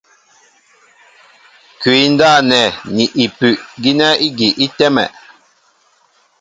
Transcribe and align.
Kwǐ 1.81 1.95
ndáp 2.13 2.37
nɛ́ 2.49 2.65
ni 2.95 3.05
ipu' 3.23 3.61
gínɛ́ 3.81 4.11
ígi 4.25 4.47
í 4.63 4.65
tɛ́mɛ. 4.77 5.03